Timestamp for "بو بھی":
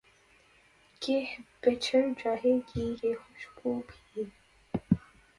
3.55-4.23